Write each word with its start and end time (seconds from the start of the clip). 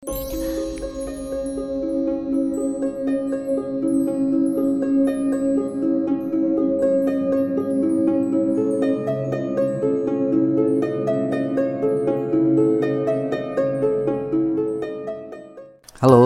Halo, 0.00 0.16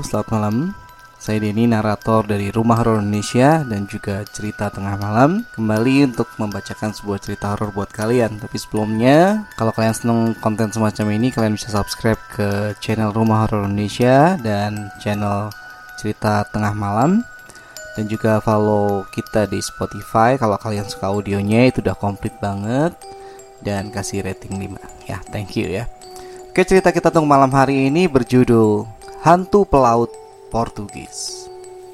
selamat 0.00 0.32
malam. 0.32 0.72
Saya 1.18 1.42
Denny, 1.42 1.66
narator 1.66 2.22
dari 2.22 2.54
Rumah 2.54 2.78
Horor 2.78 3.02
Indonesia 3.02 3.66
dan 3.66 3.90
juga 3.90 4.22
cerita 4.30 4.70
tengah 4.70 4.94
malam. 4.94 5.42
Kembali 5.50 6.14
untuk 6.14 6.30
membacakan 6.38 6.94
sebuah 6.94 7.18
cerita 7.18 7.50
horor 7.50 7.74
buat 7.74 7.90
kalian. 7.90 8.38
Tapi 8.38 8.54
sebelumnya, 8.54 9.42
kalau 9.58 9.74
kalian 9.74 9.98
seneng 9.98 10.20
konten 10.38 10.70
semacam 10.70 11.18
ini, 11.18 11.34
kalian 11.34 11.58
bisa 11.58 11.74
subscribe 11.74 12.22
ke 12.38 12.70
channel 12.78 13.10
Rumah 13.10 13.50
Horor 13.50 13.66
Indonesia 13.66 14.38
dan 14.38 14.94
channel 15.02 15.50
cerita 15.98 16.46
tengah 16.54 16.70
malam. 16.70 17.26
Dan 17.98 18.06
juga 18.06 18.38
follow 18.38 19.02
kita 19.10 19.50
di 19.50 19.58
Spotify 19.58 20.38
kalau 20.38 20.54
kalian 20.54 20.86
suka 20.86 21.10
audionya 21.10 21.66
itu 21.66 21.82
udah 21.82 21.98
komplit 21.98 22.30
banget 22.38 22.94
dan 23.66 23.90
kasih 23.90 24.22
rating 24.22 24.54
5. 24.54 25.10
Ya, 25.10 25.18
thank 25.34 25.58
you 25.58 25.66
ya. 25.66 25.90
Oke, 26.54 26.62
cerita 26.62 26.94
kita 26.94 27.10
untuk 27.10 27.26
malam 27.26 27.50
hari 27.50 27.90
ini 27.90 28.06
berjudul 28.06 28.86
Hantu 29.26 29.66
Pelaut 29.66 30.27
Portugis. 30.48 31.48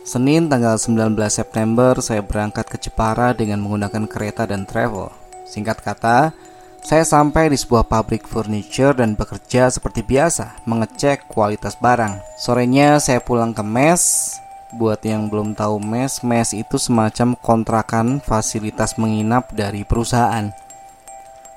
Senin 0.04 0.52
tanggal 0.52 0.76
19 0.76 1.16
September 1.32 1.96
saya 1.98 2.20
berangkat 2.20 2.68
ke 2.68 2.76
Jepara 2.76 3.32
dengan 3.32 3.64
menggunakan 3.64 4.04
kereta 4.04 4.44
dan 4.44 4.68
travel. 4.68 5.08
Singkat 5.48 5.80
kata, 5.80 6.36
saya 6.84 7.00
sampai 7.08 7.48
di 7.48 7.56
sebuah 7.56 7.88
pabrik 7.88 8.28
furniture 8.28 8.92
dan 8.92 9.16
bekerja 9.16 9.72
seperti 9.72 10.04
biasa, 10.04 10.60
mengecek 10.68 11.24
kualitas 11.32 11.80
barang. 11.80 12.20
Sorenya 12.36 13.00
saya 13.00 13.24
pulang 13.24 13.56
ke 13.56 13.64
mes. 13.64 14.36
Buat 14.76 15.00
yang 15.08 15.32
belum 15.32 15.56
tahu 15.56 15.80
mes, 15.80 16.20
mes 16.20 16.52
itu 16.52 16.76
semacam 16.76 17.32
kontrakan 17.40 18.20
fasilitas 18.20 19.00
menginap 19.00 19.56
dari 19.56 19.88
perusahaan. 19.88 20.52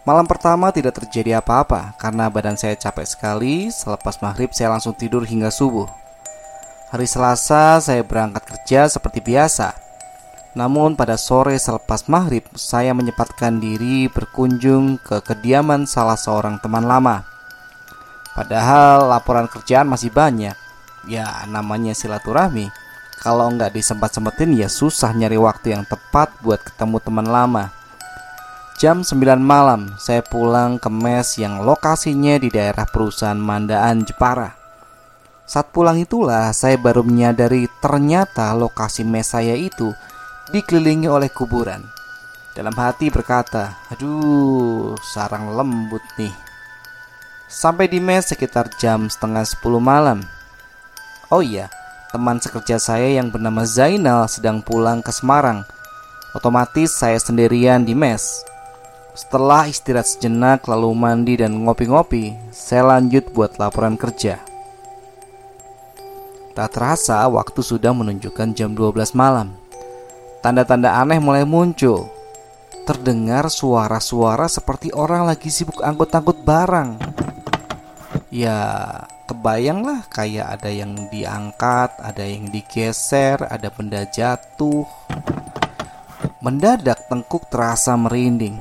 Malam 0.07 0.23
pertama 0.23 0.71
tidak 0.71 1.03
terjadi 1.03 1.43
apa-apa 1.43 1.99
karena 1.99 2.31
badan 2.31 2.55
saya 2.55 2.79
capek 2.79 3.03
sekali. 3.03 3.67
Selepas 3.67 4.23
maghrib 4.23 4.55
saya 4.55 4.71
langsung 4.71 4.95
tidur 4.95 5.27
hingga 5.27 5.51
subuh. 5.51 6.06
Hari 6.87 7.03
Selasa 7.03 7.83
saya 7.83 7.99
berangkat 7.99 8.47
kerja 8.47 8.87
seperti 8.87 9.19
biasa. 9.19 9.75
Namun 10.55 10.95
pada 10.95 11.19
sore 11.19 11.59
selepas 11.59 12.07
maghrib 12.07 12.47
saya 12.55 12.95
menyempatkan 12.95 13.59
diri 13.59 14.07
berkunjung 14.07 14.95
ke 15.03 15.19
kediaman 15.19 15.83
salah 15.83 16.15
seorang 16.15 16.63
teman 16.63 16.87
lama. 16.87 17.27
Padahal 18.31 19.11
laporan 19.11 19.51
kerjaan 19.51 19.91
masih 19.91 20.15
banyak. 20.15 20.55
Ya 21.11 21.27
namanya 21.51 21.91
silaturahmi. 21.91 22.71
Kalau 23.19 23.51
nggak 23.51 23.75
disempat-sempetin 23.75 24.55
ya 24.55 24.71
susah 24.71 25.11
nyari 25.11 25.35
waktu 25.35 25.75
yang 25.75 25.83
tepat 25.83 26.31
buat 26.39 26.63
ketemu 26.63 27.03
teman 27.03 27.27
lama. 27.27 27.75
Jam 28.79 29.03
9 29.03 29.41
malam, 29.41 29.91
saya 29.99 30.23
pulang 30.23 30.79
ke 30.79 30.87
mes 30.87 31.35
yang 31.35 31.65
lokasinya 31.67 32.39
di 32.39 32.47
daerah 32.47 32.85
perusahaan 32.87 33.35
Mandaan 33.35 34.05
Jepara. 34.05 34.56
Saat 35.47 35.71
pulang 35.71 35.95
itulah 35.95 36.51
saya 36.51 36.75
baru 36.75 37.07
menyadari 37.07 37.71
ternyata 37.79 38.51
lokasi 38.51 39.07
mes 39.07 39.31
saya 39.31 39.55
itu 39.55 39.95
dikelilingi 40.51 41.07
oleh 41.07 41.31
kuburan. 41.31 41.87
Dalam 42.51 42.75
hati 42.75 43.07
berkata, 43.07 43.79
aduh 43.87 44.99
sarang 44.99 45.55
lembut 45.55 46.03
nih. 46.19 46.35
Sampai 47.47 47.87
di 47.87 48.03
mes 48.03 48.27
sekitar 48.27 48.67
jam 48.75 49.07
setengah 49.07 49.47
10 49.47 49.79
malam. 49.79 50.19
Oh 51.31 51.39
iya, 51.39 51.71
teman 52.11 52.43
sekerja 52.43 52.75
saya 52.75 53.07
yang 53.15 53.31
bernama 53.31 53.63
Zainal 53.63 54.27
sedang 54.27 54.59
pulang 54.59 54.99
ke 54.99 55.15
Semarang. 55.15 55.63
Otomatis 56.35 56.91
saya 56.91 57.15
sendirian 57.23 57.87
di 57.87 57.95
mes. 57.95 58.43
Setelah 59.15 59.71
istirahat 59.71 60.11
sejenak 60.11 60.67
lalu 60.67 60.91
mandi 60.91 61.39
dan 61.39 61.55
ngopi-ngopi, 61.63 62.35
saya 62.51 62.99
lanjut 62.99 63.31
buat 63.31 63.55
laporan 63.57 63.95
kerja. 63.95 64.46
Tak 66.57 66.73
terasa 66.73 67.21
waktu 67.29 67.61
sudah 67.61 67.93
menunjukkan 67.93 68.57
jam 68.57 68.73
12 68.73 69.13
malam. 69.13 69.53
Tanda-tanda 70.41 70.89
aneh 70.97 71.21
mulai 71.21 71.45
muncul. 71.45 72.09
Terdengar 72.81 73.45
suara-suara 73.53 74.49
seperti 74.49 74.89
orang 74.89 75.29
lagi 75.29 75.53
sibuk 75.53 75.85
angkut-angkut 75.85 76.41
barang. 76.41 76.97
Ya, 78.33 78.57
kebayanglah 79.29 80.09
kayak 80.09 80.57
ada 80.57 80.73
yang 80.73 80.97
diangkat, 81.13 81.93
ada 82.01 82.25
yang 82.25 82.49
digeser, 82.49 83.37
ada 83.37 83.69
benda 83.69 84.09
jatuh. 84.09 84.89
Mendadak 86.41 87.05
tengkuk 87.05 87.53
terasa 87.53 87.93
merinding. 87.93 88.57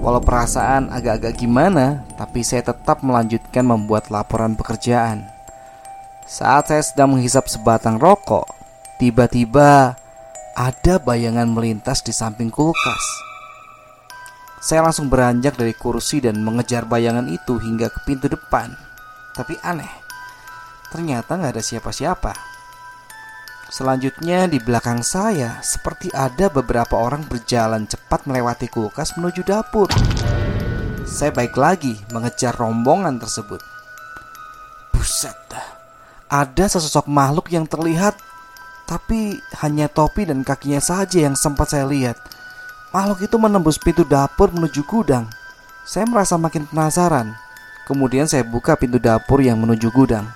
Walau 0.00 0.24
perasaan 0.24 0.88
agak-agak 0.88 1.36
gimana, 1.36 2.00
tapi 2.16 2.40
saya 2.40 2.72
tetap 2.72 3.04
melanjutkan 3.04 3.68
membuat 3.68 4.08
laporan 4.08 4.56
pekerjaan. 4.56 5.39
Saat 6.30 6.70
saya 6.70 6.78
sedang 6.86 7.18
menghisap 7.18 7.50
sebatang 7.50 7.98
rokok, 7.98 8.46
tiba-tiba 9.02 9.98
ada 10.54 10.94
bayangan 11.02 11.50
melintas 11.50 12.06
di 12.06 12.14
samping 12.14 12.54
kulkas. 12.54 13.02
Saya 14.62 14.86
langsung 14.86 15.10
beranjak 15.10 15.58
dari 15.58 15.74
kursi 15.74 16.22
dan 16.22 16.38
mengejar 16.46 16.86
bayangan 16.86 17.26
itu 17.26 17.58
hingga 17.58 17.90
ke 17.90 18.06
pintu 18.06 18.30
depan. 18.30 18.70
Tapi 19.34 19.58
aneh, 19.66 19.90
ternyata 20.94 21.34
nggak 21.34 21.58
ada 21.58 21.64
siapa-siapa. 21.66 22.30
Selanjutnya 23.66 24.46
di 24.46 24.62
belakang 24.62 25.02
saya 25.02 25.58
seperti 25.66 26.14
ada 26.14 26.46
beberapa 26.46 26.94
orang 26.94 27.26
berjalan 27.26 27.90
cepat 27.90 28.30
melewati 28.30 28.70
kulkas 28.70 29.18
menuju 29.18 29.42
dapur. 29.42 29.90
Saya 31.10 31.34
baik 31.34 31.58
lagi 31.58 31.98
mengejar 32.14 32.54
rombongan 32.54 33.18
tersebut. 33.18 33.58
Buset 34.94 35.34
dah. 35.50 35.79
Ada 36.30 36.78
sesosok 36.78 37.10
makhluk 37.10 37.50
yang 37.50 37.66
terlihat 37.66 38.14
tapi 38.90 39.38
hanya 39.62 39.86
topi 39.86 40.26
dan 40.26 40.42
kakinya 40.42 40.82
saja 40.82 41.22
yang 41.22 41.38
sempat 41.38 41.70
saya 41.70 41.86
lihat. 41.86 42.18
Makhluk 42.90 43.22
itu 43.22 43.38
menembus 43.38 43.78
pintu 43.78 44.02
dapur 44.02 44.50
menuju 44.50 44.82
gudang. 44.82 45.30
Saya 45.86 46.10
merasa 46.10 46.34
makin 46.34 46.66
penasaran. 46.66 47.38
Kemudian 47.86 48.26
saya 48.26 48.42
buka 48.42 48.74
pintu 48.74 48.98
dapur 48.98 49.38
yang 49.38 49.62
menuju 49.62 49.94
gudang. 49.94 50.26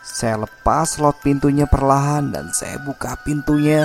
Saya 0.00 0.40
lepas 0.40 0.96
slot 0.96 1.20
pintunya 1.20 1.68
perlahan 1.68 2.32
dan 2.32 2.48
saya 2.56 2.80
buka 2.80 3.20
pintunya 3.20 3.84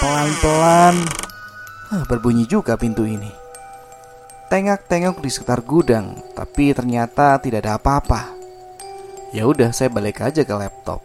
pelan-pelan. 0.00 0.96
Ah, 1.92 2.04
berbunyi 2.08 2.48
juga 2.48 2.80
pintu 2.80 3.04
ini. 3.04 3.32
Tengok-tengok 4.48 5.20
di 5.20 5.28
sekitar 5.28 5.60
gudang, 5.60 6.24
tapi 6.32 6.72
ternyata 6.72 7.36
tidak 7.36 7.68
ada 7.68 7.76
apa-apa. 7.76 8.37
Ya 9.28 9.44
udah, 9.44 9.76
saya 9.76 9.92
balik 9.92 10.24
aja 10.24 10.40
ke 10.40 10.54
laptop 10.56 11.04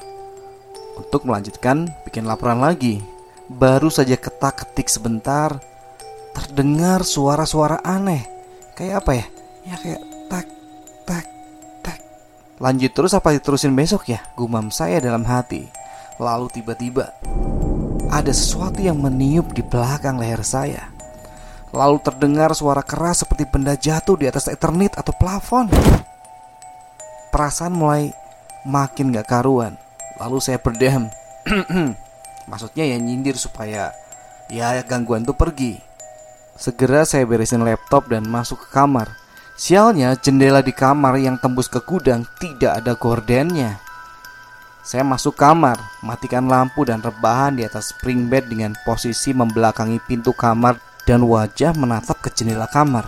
untuk 0.95 1.27
melanjutkan 1.27 1.91
bikin 2.07 2.23
laporan 2.23 2.63
lagi. 2.63 3.03
Baru 3.51 3.91
saja 3.91 4.15
ketak-ketik 4.15 4.87
sebentar, 4.87 5.59
terdengar 6.31 7.03
suara-suara 7.03 7.83
aneh. 7.83 8.23
Kayak 8.79 9.03
apa 9.03 9.11
ya? 9.11 9.25
Ya 9.63 9.75
kayak 9.79 10.01
tak 10.31 10.45
tak 11.03 11.25
Lanjut 12.63 12.95
terus 12.95 13.11
apa 13.11 13.35
diterusin 13.35 13.75
besok 13.75 14.07
ya? 14.07 14.23
Gumam 14.39 14.71
saya 14.71 15.03
dalam 15.03 15.27
hati. 15.27 15.67
Lalu 16.15 16.47
tiba-tiba 16.53 17.11
ada 18.07 18.31
sesuatu 18.31 18.79
yang 18.79 19.03
meniup 19.03 19.51
di 19.51 19.59
belakang 19.65 20.15
leher 20.15 20.45
saya. 20.47 20.87
Lalu 21.75 21.99
terdengar 22.05 22.55
suara 22.55 22.79
keras 22.79 23.27
seperti 23.27 23.49
benda 23.49 23.75
jatuh 23.75 24.15
di 24.15 24.31
atas 24.31 24.47
eternit 24.47 24.95
atau 24.95 25.11
plafon. 25.11 25.67
Perasaan 27.33 27.73
mulai 27.73 28.13
makin 28.61 29.09
gak 29.09 29.25
karuan. 29.25 29.73
Lalu 30.21 30.37
saya 30.37 30.61
berdiam. 30.61 31.09
Maksudnya 32.49 32.85
ya 32.85 33.01
nyindir 33.01 33.33
supaya 33.41 33.89
ya 34.53 34.77
gangguan 34.85 35.25
itu 35.25 35.33
pergi. 35.33 35.81
Segera 36.53 37.01
saya 37.09 37.25
beresin 37.25 37.65
laptop 37.65 38.05
dan 38.13 38.29
masuk 38.29 38.61
ke 38.61 38.77
kamar. 38.77 39.09
Sialnya 39.57 40.13
jendela 40.13 40.61
di 40.61 40.69
kamar 40.69 41.17
yang 41.17 41.41
tembus 41.41 41.65
ke 41.65 41.81
gudang 41.81 42.21
tidak 42.37 42.77
ada 42.77 42.93
gordennya. 42.93 43.81
Saya 44.85 45.01
masuk 45.01 45.33
kamar, 45.33 45.79
matikan 46.05 46.45
lampu 46.45 46.85
dan 46.85 47.01
rebahan 47.01 47.57
di 47.57 47.65
atas 47.65 47.95
spring 47.95 48.29
bed 48.29 48.45
dengan 48.45 48.77
posisi 48.85 49.33
membelakangi 49.33 49.97
pintu 50.05 50.35
kamar 50.35 50.77
dan 51.09 51.25
wajah 51.25 51.73
menatap 51.73 52.19
ke 52.19 52.29
jendela 52.29 52.69
kamar. 52.69 53.07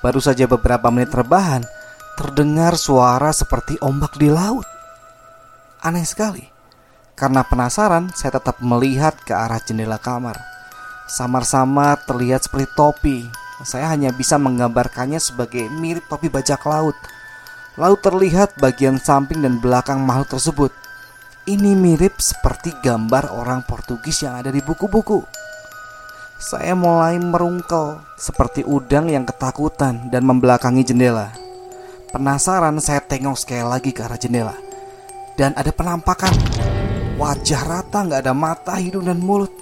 Baru 0.00 0.18
saja 0.18 0.48
beberapa 0.48 0.88
menit 0.88 1.12
rebahan, 1.12 1.68
terdengar 2.16 2.80
suara 2.80 3.30
seperti 3.30 3.76
ombak 3.84 4.16
di 4.16 4.32
laut. 4.32 4.64
Aneh 5.84 6.08
sekali. 6.08 6.42
Karena 7.16 7.44
penasaran, 7.44 8.12
saya 8.12 8.36
tetap 8.36 8.60
melihat 8.60 9.16
ke 9.24 9.32
arah 9.32 9.60
jendela 9.60 9.96
kamar. 9.96 10.36
Samar-samar 11.06 12.02
terlihat 12.04 12.44
seperti 12.44 12.68
topi 12.76 13.18
saya 13.64 13.88
hanya 13.88 14.12
bisa 14.12 14.36
menggambarkannya 14.36 15.16
sebagai 15.16 15.72
mirip 15.72 16.04
topi 16.12 16.28
bajak 16.28 16.60
laut. 16.68 16.92
Lalu 17.80 17.96
terlihat 18.04 18.60
bagian 18.60 19.00
samping 19.00 19.40
dan 19.40 19.56
belakang 19.60 20.04
makhluk 20.04 20.36
tersebut. 20.36 20.72
Ini 21.46 21.72
mirip 21.72 22.20
seperti 22.20 22.74
gambar 22.84 23.32
orang 23.32 23.64
Portugis 23.64 24.20
yang 24.26 24.36
ada 24.36 24.52
di 24.52 24.60
buku-buku. 24.60 25.24
Saya 26.36 26.76
mulai 26.76 27.16
merungkel 27.16 28.02
seperti 28.20 28.60
udang 28.60 29.08
yang 29.08 29.24
ketakutan 29.24 30.12
dan 30.12 30.26
membelakangi 30.26 30.84
jendela. 30.84 31.45
Penasaran 32.16 32.80
saya 32.80 33.04
tengok 33.04 33.36
sekali 33.36 33.60
lagi 33.60 33.92
ke 33.92 34.00
arah 34.00 34.16
jendela. 34.16 34.56
Dan 35.36 35.52
ada 35.52 35.68
penampakan. 35.68 36.32
Wajah 37.20 37.60
rata 37.68 38.08
nggak 38.08 38.24
ada 38.24 38.32
mata, 38.32 38.80
hidung 38.80 39.04
dan 39.04 39.20
mulut. 39.20 39.52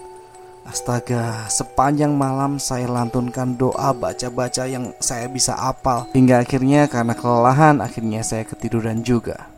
Astaga, 0.62 1.50
sepanjang 1.50 2.14
malam 2.14 2.62
saya 2.62 2.86
lantunkan 2.86 3.58
doa 3.58 3.90
baca-baca 3.90 4.70
yang 4.70 4.94
saya 5.02 5.26
bisa 5.26 5.58
apal 5.58 6.06
Hingga 6.14 6.46
akhirnya 6.46 6.86
karena 6.86 7.18
kelelahan 7.18 7.82
akhirnya 7.82 8.22
saya 8.22 8.46
ketiduran 8.46 9.02
juga. 9.02 9.50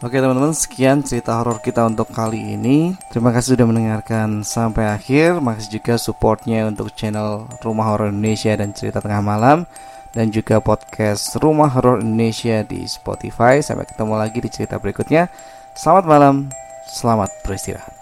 Oke 0.00 0.16
teman-teman 0.16 0.56
sekian 0.56 1.04
cerita 1.04 1.36
horor 1.36 1.60
kita 1.60 1.84
untuk 1.84 2.08
kali 2.08 2.56
ini. 2.56 2.96
Terima 3.12 3.36
kasih 3.36 3.52
sudah 3.52 3.68
mendengarkan 3.68 4.48
sampai 4.48 4.88
akhir. 4.88 5.44
Makasih 5.44 5.76
juga 5.76 6.00
supportnya 6.00 6.64
untuk 6.64 6.88
channel 6.96 7.44
Rumah 7.60 7.84
Horor 7.92 8.08
Indonesia 8.08 8.56
dan 8.56 8.72
Cerita 8.72 9.04
Tengah 9.04 9.20
Malam 9.20 9.68
Dan 10.18 10.34
juga 10.34 10.58
podcast 10.58 11.38
Rumah 11.38 11.78
Horor 11.78 12.02
Indonesia 12.02 12.66
di 12.66 12.82
Spotify. 12.90 13.62
Sampai 13.62 13.86
ketemu 13.86 14.18
lagi 14.18 14.42
di 14.42 14.50
cerita 14.50 14.74
berikutnya. 14.82 15.30
Selamat 15.78 16.10
malam, 16.10 16.50
selamat 16.90 17.30
beristirahat 17.46 17.97